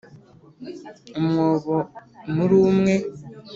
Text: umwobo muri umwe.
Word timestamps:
umwobo 1.19 1.75
muri 2.33 2.53
umwe. 2.67 2.95